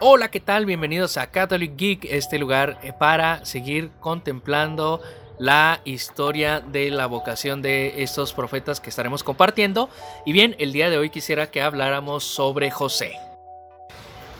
Hola, 0.00 0.30
¿qué 0.30 0.38
tal? 0.38 0.64
Bienvenidos 0.64 1.16
a 1.16 1.26
Catholic 1.26 1.74
Geek, 1.76 2.04
este 2.04 2.38
lugar 2.38 2.78
eh, 2.84 2.92
para 2.96 3.44
seguir 3.44 3.90
contemplando 3.98 5.00
la 5.40 5.80
historia 5.84 6.60
de 6.60 6.92
la 6.92 7.06
vocación 7.06 7.62
de 7.62 8.00
estos 8.00 8.32
profetas 8.32 8.78
que 8.78 8.90
estaremos 8.90 9.24
compartiendo. 9.24 9.90
Y 10.24 10.30
bien, 10.30 10.54
el 10.60 10.72
día 10.72 10.88
de 10.88 10.98
hoy 10.98 11.10
quisiera 11.10 11.50
que 11.50 11.62
habláramos 11.62 12.22
sobre 12.22 12.70
José. 12.70 13.14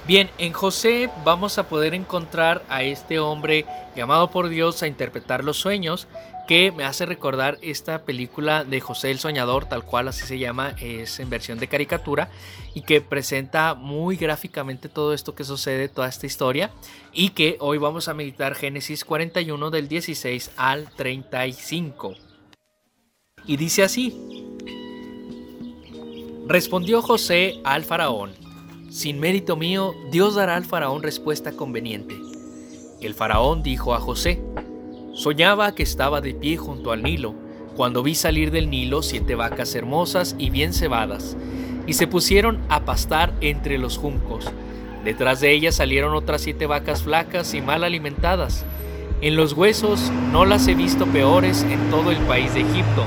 Bien, 0.06 0.30
en 0.38 0.52
José 0.52 1.10
vamos 1.24 1.58
a 1.58 1.68
poder 1.68 1.92
encontrar 1.92 2.62
a 2.68 2.84
este 2.84 3.18
hombre 3.18 3.66
llamado 3.96 4.30
por 4.30 4.48
Dios 4.50 4.84
a 4.84 4.86
interpretar 4.86 5.42
los 5.42 5.56
sueños 5.56 6.06
que 6.48 6.72
me 6.72 6.84
hace 6.84 7.04
recordar 7.04 7.58
esta 7.60 8.06
película 8.06 8.64
de 8.64 8.80
José 8.80 9.10
el 9.10 9.18
Soñador, 9.18 9.66
tal 9.66 9.84
cual 9.84 10.08
así 10.08 10.26
se 10.26 10.38
llama, 10.38 10.74
es 10.80 11.20
en 11.20 11.28
versión 11.28 11.58
de 11.58 11.68
caricatura 11.68 12.30
y 12.72 12.80
que 12.80 13.02
presenta 13.02 13.74
muy 13.74 14.16
gráficamente 14.16 14.88
todo 14.88 15.12
esto 15.12 15.34
que 15.34 15.44
sucede, 15.44 15.90
toda 15.90 16.08
esta 16.08 16.24
historia 16.24 16.70
y 17.12 17.30
que 17.30 17.58
hoy 17.60 17.76
vamos 17.76 18.08
a 18.08 18.14
meditar 18.14 18.54
Génesis 18.54 19.04
41 19.04 19.70
del 19.70 19.88
16 19.88 20.52
al 20.56 20.90
35. 20.96 22.14
Y 23.44 23.58
dice 23.58 23.82
así, 23.82 24.16
respondió 26.46 27.02
José 27.02 27.60
al 27.62 27.84
faraón, 27.84 28.32
sin 28.90 29.20
mérito 29.20 29.54
mío, 29.54 29.94
Dios 30.10 30.34
dará 30.34 30.56
al 30.56 30.64
faraón 30.64 31.02
respuesta 31.02 31.52
conveniente. 31.52 32.16
El 33.02 33.12
faraón 33.12 33.62
dijo 33.62 33.94
a 33.94 34.00
José, 34.00 34.42
Soñaba 35.18 35.74
que 35.74 35.82
estaba 35.82 36.20
de 36.20 36.32
pie 36.32 36.56
junto 36.58 36.92
al 36.92 37.02
Nilo, 37.02 37.34
cuando 37.74 38.04
vi 38.04 38.14
salir 38.14 38.52
del 38.52 38.70
Nilo 38.70 39.02
siete 39.02 39.34
vacas 39.34 39.74
hermosas 39.74 40.36
y 40.38 40.50
bien 40.50 40.72
cebadas, 40.72 41.36
y 41.88 41.94
se 41.94 42.06
pusieron 42.06 42.60
a 42.68 42.84
pastar 42.84 43.32
entre 43.40 43.78
los 43.78 43.98
juncos. 43.98 44.48
Detrás 45.04 45.40
de 45.40 45.50
ellas 45.50 45.74
salieron 45.74 46.14
otras 46.14 46.42
siete 46.42 46.66
vacas 46.66 47.02
flacas 47.02 47.52
y 47.54 47.60
mal 47.60 47.82
alimentadas. 47.82 48.64
En 49.20 49.34
los 49.34 49.54
huesos 49.54 50.12
no 50.30 50.44
las 50.44 50.68
he 50.68 50.76
visto 50.76 51.04
peores 51.04 51.64
en 51.64 51.90
todo 51.90 52.12
el 52.12 52.18
país 52.18 52.54
de 52.54 52.60
Egipto. 52.60 53.04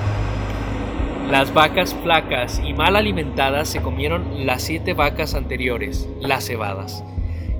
Las 1.29 1.53
vacas 1.53 1.95
flacas 2.03 2.61
y 2.61 2.73
mal 2.73 2.97
alimentadas 2.97 3.69
se 3.69 3.81
comieron 3.81 4.45
las 4.45 4.63
siete 4.63 4.93
vacas 4.93 5.33
anteriores, 5.33 6.09
las 6.19 6.45
cebadas. 6.45 7.05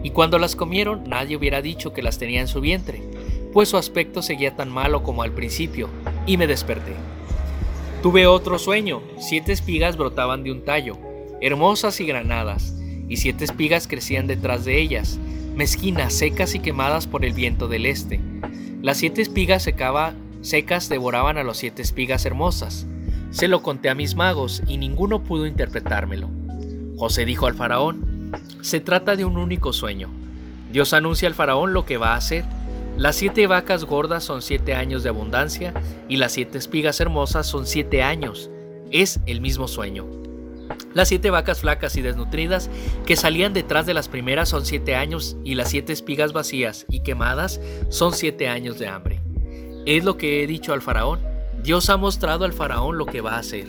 Y 0.03 0.09
cuando 0.09 0.39
las 0.39 0.57
comieron 0.57 1.07
nadie 1.07 1.37
hubiera 1.37 1.61
dicho 1.61 1.93
que 1.93 2.01
las 2.01 2.17
tenía 2.17 2.41
en 2.41 2.49
su 2.49 2.59
vientre 2.59 3.10
pues 3.53 3.69
su 3.69 3.77
aspecto 3.77 4.21
seguía 4.21 4.55
tan 4.55 4.69
malo 4.69 5.03
como 5.03 5.23
al 5.23 5.31
principio, 5.31 5.89
y 6.25 6.37
me 6.37 6.47
desperté. 6.47 6.95
Tuve 8.01 8.25
otro 8.27 8.57
sueño, 8.57 9.01
siete 9.19 9.51
espigas 9.51 9.97
brotaban 9.97 10.43
de 10.43 10.51
un 10.51 10.65
tallo, 10.65 10.97
hermosas 11.41 11.99
y 11.99 12.05
granadas, 12.05 12.75
y 13.07 13.17
siete 13.17 13.43
espigas 13.43 13.87
crecían 13.87 14.25
detrás 14.27 14.65
de 14.65 14.79
ellas, 14.79 15.19
mezquinas, 15.55 16.13
secas 16.13 16.55
y 16.55 16.59
quemadas 16.59 17.07
por 17.07 17.25
el 17.25 17.33
viento 17.33 17.67
del 17.67 17.85
este. 17.85 18.19
Las 18.81 18.97
siete 18.97 19.21
espigas 19.21 19.67
secas 20.41 20.89
devoraban 20.89 21.37
a 21.37 21.43
las 21.43 21.57
siete 21.57 21.81
espigas 21.81 22.25
hermosas. 22.25 22.87
Se 23.31 23.47
lo 23.47 23.61
conté 23.61 23.89
a 23.89 23.95
mis 23.95 24.15
magos 24.15 24.63
y 24.67 24.77
ninguno 24.77 25.23
pudo 25.23 25.45
interpretármelo. 25.45 26.29
José 26.97 27.25
dijo 27.25 27.47
al 27.47 27.53
faraón, 27.53 28.31
se 28.61 28.79
trata 28.79 29.15
de 29.15 29.25
un 29.25 29.37
único 29.37 29.73
sueño. 29.73 30.09
Dios 30.71 30.93
anuncia 30.93 31.27
al 31.27 31.35
faraón 31.35 31.73
lo 31.73 31.85
que 31.85 31.97
va 31.97 32.13
a 32.13 32.17
hacer 32.17 32.45
las 32.97 33.15
siete 33.15 33.47
vacas 33.47 33.85
gordas 33.85 34.23
son 34.23 34.41
siete 34.41 34.73
años 34.75 35.03
de 35.03 35.09
abundancia 35.09 35.73
y 36.07 36.17
las 36.17 36.33
siete 36.33 36.57
espigas 36.57 36.99
hermosas 36.99 37.47
son 37.47 37.65
siete 37.65 38.03
años. 38.03 38.49
Es 38.91 39.19
el 39.25 39.41
mismo 39.41 39.67
sueño. 39.67 40.05
Las 40.93 41.07
siete 41.07 41.29
vacas 41.29 41.61
flacas 41.61 41.95
y 41.95 42.01
desnutridas 42.01 42.69
que 43.05 43.15
salían 43.15 43.53
detrás 43.53 43.85
de 43.85 43.93
las 43.93 44.07
primeras 44.07 44.49
son 44.49 44.65
siete 44.65 44.95
años 44.95 45.37
y 45.43 45.55
las 45.55 45.69
siete 45.69 45.93
espigas 45.93 46.33
vacías 46.33 46.85
y 46.89 47.01
quemadas 47.01 47.61
son 47.89 48.13
siete 48.13 48.47
años 48.47 48.77
de 48.77 48.87
hambre. 48.87 49.21
Es 49.85 50.03
lo 50.03 50.17
que 50.17 50.43
he 50.43 50.47
dicho 50.47 50.73
al 50.73 50.81
faraón. 50.81 51.21
Dios 51.63 51.89
ha 51.89 51.97
mostrado 51.97 52.45
al 52.45 52.53
faraón 52.53 52.97
lo 52.97 53.05
que 53.05 53.21
va 53.21 53.35
a 53.35 53.39
hacer. 53.39 53.67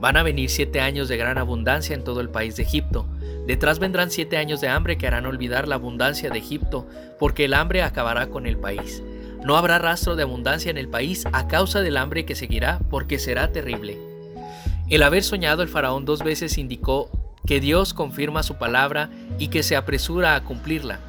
Van 0.00 0.16
a 0.16 0.22
venir 0.22 0.50
siete 0.50 0.80
años 0.80 1.08
de 1.08 1.16
gran 1.16 1.38
abundancia 1.38 1.94
en 1.94 2.04
todo 2.04 2.20
el 2.20 2.30
país 2.30 2.56
de 2.56 2.64
Egipto. 2.64 3.06
Detrás 3.46 3.78
vendrán 3.78 4.10
siete 4.10 4.36
años 4.36 4.60
de 4.60 4.68
hambre 4.68 4.96
que 4.96 5.06
harán 5.06 5.26
olvidar 5.26 5.66
la 5.66 5.74
abundancia 5.74 6.30
de 6.30 6.38
Egipto, 6.38 6.86
porque 7.18 7.46
el 7.46 7.54
hambre 7.54 7.82
acabará 7.82 8.28
con 8.28 8.46
el 8.46 8.56
país. 8.56 9.02
No 9.44 9.56
habrá 9.56 9.78
rastro 9.78 10.14
de 10.14 10.22
abundancia 10.22 10.70
en 10.70 10.78
el 10.78 10.88
país 10.88 11.24
a 11.32 11.48
causa 11.48 11.80
del 11.80 11.96
hambre 11.96 12.24
que 12.24 12.36
seguirá, 12.36 12.78
porque 12.90 13.18
será 13.18 13.50
terrible. 13.50 13.98
El 14.88 15.02
haber 15.02 15.24
soñado 15.24 15.62
el 15.62 15.68
faraón 15.68 16.04
dos 16.04 16.22
veces 16.22 16.58
indicó 16.58 17.10
que 17.46 17.60
Dios 17.60 17.94
confirma 17.94 18.44
su 18.44 18.56
palabra 18.56 19.10
y 19.38 19.48
que 19.48 19.64
se 19.64 19.74
apresura 19.74 20.36
a 20.36 20.44
cumplirla. 20.44 21.00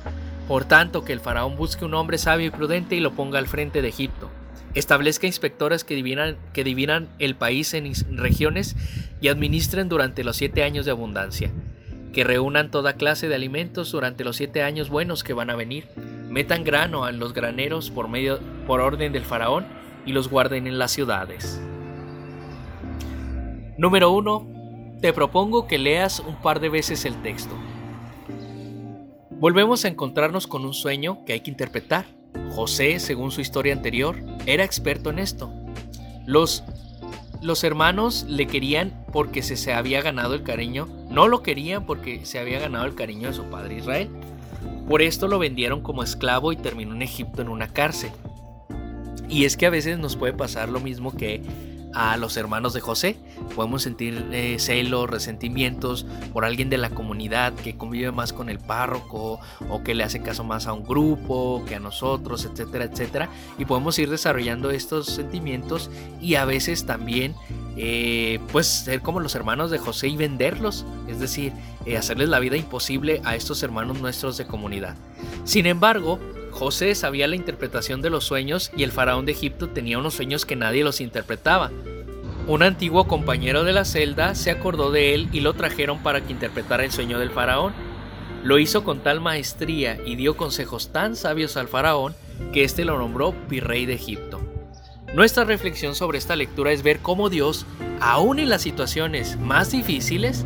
Por 0.48 0.66
tanto, 0.66 1.04
que 1.06 1.14
el 1.14 1.20
faraón 1.20 1.56
busque 1.56 1.86
un 1.86 1.94
hombre 1.94 2.18
sabio 2.18 2.48
y 2.48 2.52
prudente 2.52 2.96
y 2.96 3.00
lo 3.00 3.14
ponga 3.14 3.38
al 3.38 3.48
frente 3.48 3.82
de 3.82 3.90
Egipto 3.90 4.32
establezca 4.74 5.28
inspectoras 5.28 5.84
que 5.84 5.96
divinan, 5.96 6.38
que 6.54 6.64
divinan 6.64 7.10
el 7.20 7.36
país 7.36 7.74
en 7.74 7.94
regiones 8.18 8.76
y 9.22 9.28
administren 9.28 9.90
durante 9.90 10.24
los 10.24 10.38
siete 10.38 10.64
años 10.64 10.86
de 10.86 10.92
abundancia, 10.92 11.52
que 12.13 12.24
reúnan 12.24 12.72
toda 12.72 12.94
clase 12.94 13.28
de 13.28 13.35
alimentos 13.35 13.91
durante 13.91 14.24
los 14.24 14.38
siete 14.38 14.62
años 14.62 14.90
buenos 14.90 15.24
que 15.24 15.34
van 15.34 15.50
a 15.50 15.56
venir, 15.56 15.90
metan 16.29 16.63
grano 16.63 17.09
en 17.09 17.19
los 17.19 17.34
graneros 17.34 17.90
por, 17.90 18.07
medio, 18.07 18.40
por 18.68 18.79
orden 18.79 19.12
del 19.12 19.25
faraón 19.25 19.66
y 20.06 20.13
los 20.13 20.29
guarden 20.29 20.68
en 20.68 20.78
las 20.78 20.91
ciudades. 20.91 21.62
Número 23.78 24.12
1. 24.12 25.00
Te 25.02 25.12
propongo 25.12 25.68
que 25.68 25.79
leas 25.79 26.19
un 26.19 26.35
par 26.41 26.59
de 26.59 26.69
veces 26.69 27.03
el 27.06 27.22
texto. 27.23 27.56
Volvemos 29.31 29.84
a 29.84 29.90
encontrarnos 29.90 30.47
con 30.47 30.63
un 30.63 30.73
sueño 30.73 31.25
que 31.25 31.34
hay 31.34 31.41
que 31.41 31.52
interpretar. 31.52 32.06
José, 32.52 33.00
según 33.00 33.31
su 33.31 33.41
historia 33.41 33.73
anterior, 33.73 34.16
era 34.46 34.63
experto 34.63 35.09
en 35.09 35.19
esto. 35.19 35.52
Los, 36.25 36.63
los 37.44 37.64
hermanos 37.64 38.26
le 38.28 38.48
querían 38.48 39.06
porque 39.12 39.44
se, 39.44 39.58
se 39.58 39.74
había 39.74 40.02
ganado 40.02 40.34
el 40.34 40.44
cariño, 40.44 40.88
no 41.09 41.28
lo 41.28 41.44
querían 41.44 41.86
porque 41.86 42.26
se 42.26 42.40
había 42.40 42.59
ganado 42.59 42.86
el 42.86 42.96
cariño 42.96 43.28
de 43.28 43.34
su 43.34 43.44
padre 43.46 43.78
Israel. 43.78 44.09
Por 44.88 45.02
esto 45.02 45.28
lo 45.28 45.40
vendieron 45.40 45.82
como 45.82 46.03
esclavo 46.03 46.52
y 46.52 46.56
terminó 46.56 46.96
en 46.96 47.02
Egipto 47.02 47.42
en 47.42 47.50
una 47.50 47.68
cárcel. 47.68 48.12
Y 49.30 49.46
es 49.46 49.58
que 49.58 49.66
a 49.66 49.70
veces 49.70 50.00
nos 50.00 50.16
puede 50.16 50.34
pasar 50.34 50.70
lo 50.70 50.80
mismo 50.80 51.16
que 51.16 51.42
a 51.94 52.18
los 52.18 52.38
hermanos 52.38 52.74
de 52.74 52.81
José. 52.81 53.18
Podemos 53.56 53.84
sentir 53.84 54.28
eh, 54.31 54.58
celos, 54.59 55.09
resentimientos 55.09 56.06
por 56.31 56.46
alguien 56.46 56.70
de 56.70 56.78
la 56.78 56.90
comunidad 56.90 57.54
que 57.54 57.78
convive 57.78 58.12
más 58.12 58.34
con 58.34 58.50
el 58.50 58.59
párroco 58.59 59.40
o 59.70 59.84
que 59.84 59.96
le 59.96 60.03
hace 60.03 60.22
caso 60.22 60.44
más 60.44 60.68
a 60.68 60.74
un 60.74 60.84
grupo 60.84 61.64
que 61.68 61.76
a 61.76 61.80
nosotros, 61.80 62.46
etcétera, 62.46 62.86
etcétera. 62.86 63.30
Y 63.58 63.66
podemos 63.66 63.98
ir 64.00 64.09
desarrollando 64.09 64.72
estos 64.72 65.08
sentimientos 65.08 65.90
y 66.22 66.36
a 66.36 66.46
veces 66.46 66.86
también 66.86 67.36
eh, 67.76 68.40
pues 68.52 68.68
ser 68.68 69.02
como 69.02 69.20
los 69.20 69.34
hermanos 69.36 69.72
de 69.72 69.80
José 69.80 70.08
y 70.08 70.18
venderlos, 70.18 70.86
es 71.08 71.20
decir, 71.20 71.53
eh, 71.86 71.98
hacerles 71.98 72.30
la 72.30 72.40
vida 72.40 72.56
imposible 72.56 73.22
a 73.24 73.36
estos 73.36 73.64
hermanos 73.64 74.00
nuestros 74.00 74.38
de 74.38 74.46
comunidad. 74.46 74.96
Sin 75.44 75.66
embargo, 75.66 76.20
José 76.53 76.94
sabía 76.94 77.28
la 77.28 77.36
interpretación 77.36 78.03
de 78.03 78.12
los 78.12 78.25
sueños 78.25 78.72
y 78.78 78.84
el 78.84 78.91
faraón 78.91 79.25
de 79.25 79.31
Egipto 79.31 79.69
tenía 79.69 79.97
unos 79.97 80.14
sueños 80.14 80.46
que 80.46 80.56
nadie 80.56 80.84
los 80.84 81.02
interpretaba. 81.02 81.72
Un 82.46 82.62
antiguo 82.62 83.08
compañero 83.08 83.64
de 83.64 83.74
la 83.74 83.86
celda 83.86 84.36
se 84.36 84.52
acordó 84.52 84.91
de 84.91 85.16
él 85.16 85.30
y 85.31 85.40
lo 85.40 85.53
trajeron 85.53 86.03
para 86.03 86.22
que 86.22 86.31
interpretara 86.31 86.86
el 86.86 86.91
sueño 86.91 87.18
del 87.18 87.31
faraón. 87.31 87.74
Lo 88.44 88.59
hizo 88.59 88.84
con 88.84 89.00
tal 89.00 89.19
maestría 89.19 89.97
y 90.06 90.16
dio 90.16 90.38
consejos 90.38 90.91
tan 90.91 91.16
sabios 91.16 91.58
al 91.58 91.68
faraón 91.68 92.14
que 92.53 92.64
éste 92.64 92.85
lo 92.85 93.00
nombró 93.00 93.34
virrey 93.50 93.88
de 93.88 93.96
Egipto. 93.96 94.40
Nuestra 95.16 95.46
reflexión 95.46 95.96
sobre 95.96 96.20
esta 96.20 96.35
lectura 96.35 96.72
es 96.72 96.84
ver 96.84 97.00
cómo 97.00 97.30
Dios, 97.30 97.66
aun 98.00 98.38
en 98.38 98.50
las 98.50 98.62
situaciones 98.62 99.40
más 99.40 99.72
difíciles, 99.72 100.46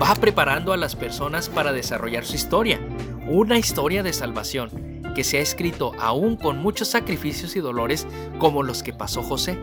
va 0.00 0.14
preparando 0.14 0.72
a 0.72 0.76
las 0.76 0.94
personas 0.94 1.48
para 1.48 1.72
desarrollar 1.72 2.24
su 2.24 2.36
historia, 2.36 2.78
una 3.26 3.58
historia 3.58 4.02
de 4.02 4.12
salvación 4.12 4.87
que 5.18 5.24
se 5.24 5.38
ha 5.38 5.40
escrito 5.40 5.90
aún 5.98 6.36
con 6.36 6.58
muchos 6.58 6.86
sacrificios 6.86 7.56
y 7.56 7.58
dolores 7.58 8.06
como 8.38 8.62
los 8.62 8.84
que 8.84 8.92
pasó 8.92 9.20
José. 9.20 9.58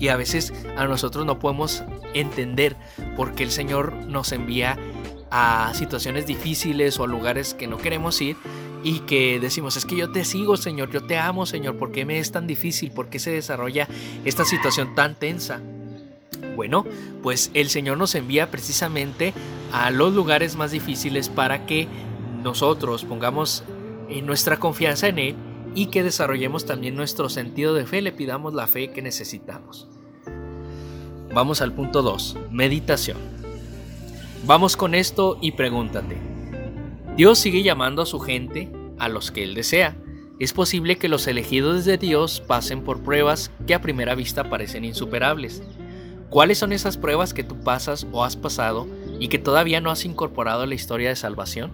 Y 0.00 0.08
a 0.08 0.16
veces 0.16 0.54
a 0.74 0.86
nosotros 0.86 1.26
no 1.26 1.38
podemos 1.38 1.84
entender 2.14 2.76
por 3.14 3.34
qué 3.34 3.42
el 3.42 3.50
Señor 3.50 3.92
nos 3.92 4.32
envía 4.32 4.78
a 5.30 5.70
situaciones 5.74 6.26
difíciles 6.26 6.98
o 6.98 7.04
a 7.04 7.08
lugares 7.08 7.52
que 7.52 7.66
no 7.66 7.76
queremos 7.76 8.22
ir 8.22 8.38
y 8.82 9.00
que 9.00 9.38
decimos, 9.38 9.76
es 9.76 9.84
que 9.84 9.96
yo 9.96 10.10
te 10.12 10.24
sigo, 10.24 10.56
Señor, 10.56 10.90
yo 10.90 11.04
te 11.04 11.18
amo, 11.18 11.44
Señor, 11.44 11.76
¿por 11.76 11.92
qué 11.92 12.06
me 12.06 12.18
es 12.18 12.32
tan 12.32 12.46
difícil? 12.46 12.90
¿Por 12.90 13.10
qué 13.10 13.18
se 13.18 13.32
desarrolla 13.32 13.88
esta 14.24 14.46
situación 14.46 14.94
tan 14.94 15.14
tensa? 15.14 15.60
Bueno, 16.54 16.86
pues 17.22 17.50
el 17.52 17.68
Señor 17.68 17.98
nos 17.98 18.14
envía 18.14 18.50
precisamente 18.50 19.34
a 19.72 19.90
los 19.90 20.14
lugares 20.14 20.56
más 20.56 20.70
difíciles 20.70 21.28
para 21.28 21.66
que 21.66 21.86
nosotros 22.42 23.04
pongamos 23.04 23.62
en 24.08 24.26
nuestra 24.26 24.58
confianza 24.58 25.08
en 25.08 25.18
Él 25.18 25.36
y 25.74 25.86
que 25.86 26.02
desarrollemos 26.02 26.64
también 26.66 26.96
nuestro 26.96 27.28
sentido 27.28 27.74
de 27.74 27.86
fe, 27.86 28.02
le 28.02 28.12
pidamos 28.12 28.54
la 28.54 28.66
fe 28.66 28.90
que 28.90 29.02
necesitamos. 29.02 29.88
Vamos 31.34 31.60
al 31.60 31.72
punto 31.72 32.02
2, 32.02 32.38
meditación. 32.50 33.18
Vamos 34.46 34.76
con 34.76 34.94
esto 34.94 35.38
y 35.40 35.52
pregúntate, 35.52 36.16
Dios 37.16 37.38
sigue 37.38 37.62
llamando 37.62 38.02
a 38.02 38.06
su 38.06 38.20
gente, 38.20 38.70
a 38.98 39.08
los 39.08 39.30
que 39.30 39.42
Él 39.42 39.54
desea. 39.54 39.96
Es 40.38 40.52
posible 40.52 40.98
que 40.98 41.08
los 41.08 41.26
elegidos 41.26 41.86
de 41.86 41.96
Dios 41.96 42.42
pasen 42.46 42.84
por 42.84 43.02
pruebas 43.02 43.50
que 43.66 43.72
a 43.72 43.80
primera 43.80 44.14
vista 44.14 44.50
parecen 44.50 44.84
insuperables. 44.84 45.62
¿Cuáles 46.28 46.58
son 46.58 46.74
esas 46.74 46.98
pruebas 46.98 47.32
que 47.32 47.42
tú 47.42 47.58
pasas 47.64 48.06
o 48.12 48.22
has 48.22 48.36
pasado 48.36 48.86
y 49.18 49.28
que 49.28 49.38
todavía 49.38 49.80
no 49.80 49.90
has 49.90 50.04
incorporado 50.04 50.62
a 50.62 50.66
la 50.66 50.74
historia 50.74 51.08
de 51.08 51.16
salvación? 51.16 51.70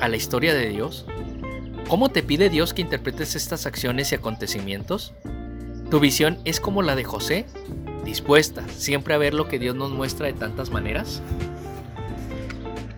¿A 0.00 0.08
la 0.08 0.16
historia 0.16 0.54
de 0.54 0.70
Dios? 0.70 1.04
¿Cómo 1.88 2.10
te 2.10 2.22
pide 2.22 2.50
Dios 2.50 2.74
que 2.74 2.82
interpretes 2.82 3.34
estas 3.34 3.64
acciones 3.64 4.12
y 4.12 4.14
acontecimientos? 4.14 5.14
¿Tu 5.90 5.98
visión 6.00 6.38
es 6.44 6.60
como 6.60 6.82
la 6.82 6.94
de 6.94 7.04
José? 7.04 7.46
¿Dispuesta 8.04 8.62
siempre 8.68 9.14
a 9.14 9.18
ver 9.18 9.32
lo 9.32 9.48
que 9.48 9.58
Dios 9.58 9.74
nos 9.74 9.90
muestra 9.90 10.26
de 10.26 10.34
tantas 10.34 10.68
maneras? 10.68 11.22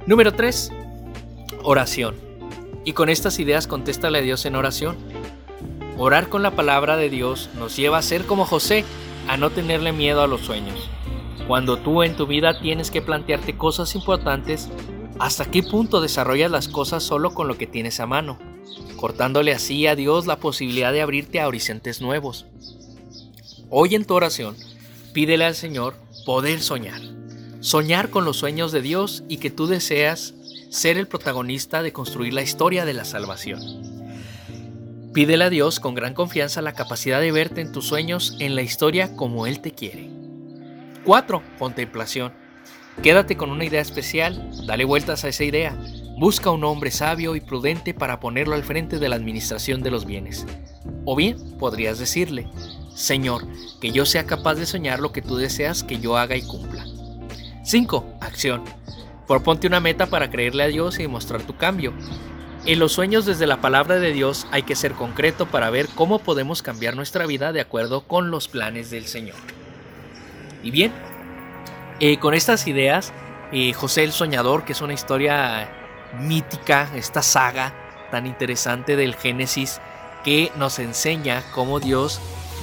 Número 0.07 0.35
3. 0.35 0.73
Oración. 1.63 2.17
Y 2.85 2.95
con 2.95 3.11
estas 3.11 3.39
ideas 3.39 3.69
contéstale 3.69 4.19
a 4.19 4.23
Dios 4.23 4.45
en 4.45 4.57
oración. 4.57 4.97
Orar 5.97 6.29
con 6.29 6.43
la 6.43 6.57
palabra 6.57 6.97
de 6.97 7.11
Dios 7.11 7.49
nos 7.57 7.77
lleva 7.77 7.99
a 7.99 8.03
ser 8.03 8.27
como 8.27 8.45
José, 8.45 8.85
a 9.29 9.37
no 9.37 9.51
tenerle 9.51 9.93
miedo 9.93 10.21
a 10.21 10.27
los 10.27 10.41
sueños. 10.41 10.91
Cuando 11.47 11.79
tú 11.79 12.03
en 12.03 12.17
tu 12.17 12.27
vida 12.27 12.59
tienes 12.59 12.91
que 12.91 13.03
plantearte 13.03 13.57
cosas 13.57 13.95
importantes, 13.95 14.69
¿hasta 15.21 15.45
qué 15.45 15.63
punto 15.63 16.01
desarrollas 16.01 16.51
las 16.51 16.67
cosas 16.67 17.05
solo 17.05 17.35
con 17.35 17.47
lo 17.47 17.57
que 17.57 17.69
tienes 17.69 18.01
a 18.01 18.07
mano? 18.07 18.50
Cortándole 19.01 19.55
así 19.55 19.87
a 19.87 19.97
Dios 19.97 20.27
la 20.27 20.37
posibilidad 20.37 20.93
de 20.93 21.01
abrirte 21.01 21.41
a 21.41 21.49
horizontes 21.49 22.03
nuevos. 22.03 22.45
Hoy 23.71 23.95
en 23.95 24.05
tu 24.05 24.13
oración, 24.13 24.57
pídele 25.15 25.47
al 25.47 25.55
Señor 25.55 25.95
poder 26.27 26.61
soñar. 26.61 27.01
Soñar 27.61 28.11
con 28.11 28.27
los 28.27 28.37
sueños 28.37 28.73
de 28.73 28.83
Dios 28.83 29.25
y 29.27 29.39
que 29.39 29.49
tú 29.49 29.67
deseas 29.67 30.35
ser 30.69 30.99
el 30.99 31.09
protagonista 31.09 31.83
de 31.83 31.95
construir 31.95 32.35
la 32.35 32.43
historia 32.43 32.85
de 32.85 32.93
la 32.93 33.07
salvación. 33.07 33.63
Pídele 35.15 35.45
a 35.45 35.51
Dios 35.51 35.81
con 35.81 35.95
gran 35.95 36.13
confianza 36.13 36.61
la 36.61 36.75
capacidad 36.75 37.23
de 37.23 37.33
verte 37.33 37.63
en 37.63 37.73
tus 37.73 37.87
sueños 37.87 38.37
en 38.39 38.55
la 38.55 38.61
historia 38.61 39.17
como 39.17 39.47
Él 39.47 39.61
te 39.61 39.73
quiere. 39.73 40.11
4. 41.07 41.43
Contemplación. 41.59 42.35
Quédate 43.03 43.39
con 43.39 43.51
una 43.51 43.65
idea 43.65 43.81
especial, 43.81 44.51
dale 44.67 44.85
vueltas 44.85 45.25
a 45.25 45.29
esa 45.29 45.45
idea. 45.45 45.75
Busca 46.21 46.51
un 46.51 46.65
hombre 46.65 46.91
sabio 46.91 47.35
y 47.35 47.41
prudente 47.41 47.95
para 47.95 48.21
ponerlo 48.21 48.55
al 48.55 48.63
frente 48.63 48.99
de 48.99 49.09
la 49.09 49.17
administración 49.17 49.83
de 49.83 49.91
los 49.91 50.05
bienes. 50.05 50.47
O 51.07 51.17
bien 51.17 51.39
podrías 51.59 51.99
decirle, 51.99 52.47
Señor, 52.95 53.47
que 53.81 53.91
yo 53.91 54.05
sea 54.05 54.27
capaz 54.27 54.57
de 54.57 54.67
soñar 54.67 55.01
lo 55.01 55.13
que 55.13 55.23
tú 55.23 55.37
deseas 55.37 55.83
que 55.83 55.99
yo 55.99 56.19
haga 56.19 56.37
y 56.37 56.43
cumpla. 56.43 56.85
5. 57.65 58.19
Acción. 58.21 58.65
Proponte 59.27 59.67
una 59.67 59.81
meta 59.81 60.09
para 60.09 60.29
creerle 60.29 60.65
a 60.65 60.67
Dios 60.67 60.99
y 60.99 61.05
demostrar 61.05 61.41
tu 61.41 61.57
cambio. 61.57 61.95
En 62.67 62.81
los 62.81 62.93
sueños 62.93 63.25
desde 63.25 63.47
la 63.47 63.63
palabra 63.63 63.99
de 63.99 64.13
Dios 64.13 64.47
hay 64.51 64.65
que 64.65 64.77
ser 64.77 64.93
concreto 64.93 65.47
para 65.47 65.71
ver 65.71 65.89
cómo 65.95 66.19
podemos 66.19 66.61
cambiar 66.61 66.97
nuestra 66.97 67.25
vida 67.25 67.55
de 67.55 67.63
acuerdo 67.63 68.03
con 68.03 68.31
los 68.31 68.47
planes 68.47 68.91
del 68.91 69.07
Señor. 69.07 69.39
Y 70.63 70.71
bien, 70.71 70.93
eh, 71.99 72.19
con 72.19 72.35
estas 72.35 72.67
ideas, 72.67 73.11
eh, 73.53 73.73
José 73.73 74.05
el 74.05 74.13
Soñador, 74.13 74.67
que 74.67 74.73
es 74.73 74.83
una 74.83 74.93
historia 74.93 75.80
mítica, 76.19 76.91
esta 76.95 77.23
saga 77.23 77.75
tan 78.11 78.27
interesante 78.27 78.97
del 78.97 79.15
Génesis, 79.15 79.81
que 80.25 80.53
nos 80.57 80.79
enseña 80.79 81.43
cómo 81.53 81.81
Dios 81.81 82.21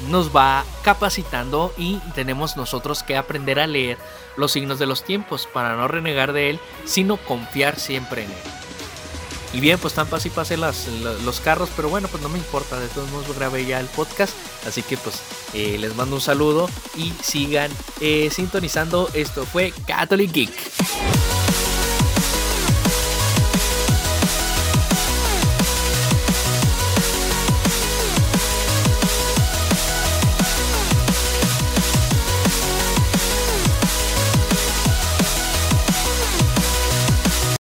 nos 0.10 0.36
va 0.36 0.64
capacitando 0.84 1.74
y 1.78 1.98
tenemos 2.14 2.56
nosotros 2.56 3.02
que 3.04 3.18
aprender 3.18 3.60
a 3.60 3.68
leer 3.68 3.98
los 4.36 4.52
signos 4.52 4.78
de 4.78 4.86
los 4.86 5.04
tiempos 5.04 5.48
para 5.52 5.76
no 5.76 5.88
renegar 5.88 6.34
de 6.34 6.52
Él, 6.52 6.60
sino 6.86 7.18
confiar 7.18 7.80
siempre 7.80 8.26
en 8.26 8.32
Él. 8.32 8.38
Y 9.54 9.60
bien, 9.60 9.80
pues 9.80 9.94
tan 9.94 10.08
fácil 10.08 10.32
pasé 10.32 10.58
las, 10.58 10.88
los 11.24 11.40
carros, 11.40 11.70
pero 11.76 11.90
bueno, 11.90 12.08
pues 12.10 12.22
no 12.22 12.30
me 12.30 12.38
importa, 12.38 12.80
de 12.80 12.90
todos 12.90 13.10
modos 13.10 13.36
grabé 13.36 13.66
ya 13.66 13.80
el 13.80 13.88
podcast, 13.88 14.34
así 14.68 14.84
que 14.84 14.98
pues 14.98 15.22
eh, 15.54 15.78
les 15.80 15.96
mando 15.96 16.18
un 16.18 16.22
saludo 16.22 16.70
y 16.96 17.14
sigan 17.22 17.72
eh, 18.02 18.30
sintonizando. 18.32 19.10
Esto 19.14 19.46
fue 19.46 19.74
Catholic 19.88 20.32
Geek. 20.32 21.37